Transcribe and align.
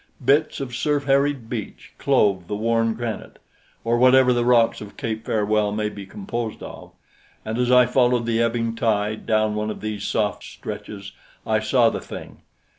Bits 0.25 0.59
of 0.59 0.73
surf 0.73 1.03
harried 1.03 1.47
beach 1.47 1.93
clove 1.99 2.47
the 2.47 2.55
worn 2.55 2.95
granite, 2.95 3.37
or 3.83 3.99
whatever 3.99 4.33
the 4.33 4.43
rocks 4.43 4.81
of 4.81 4.97
Cape 4.97 5.27
Farewell 5.27 5.71
may 5.71 5.89
be 5.89 6.07
composed 6.07 6.63
of, 6.63 6.93
and 7.45 7.55
as 7.59 7.71
I 7.71 7.85
followed 7.85 8.25
the 8.25 8.41
ebbing 8.41 8.75
tide 8.75 9.27
down 9.27 9.53
one 9.53 9.69
of 9.69 9.79
these 9.81 10.03
soft 10.03 10.43
stretches, 10.43 11.11
I 11.45 11.59
saw 11.59 11.91
the 11.91 12.01
thing. 12.01 12.41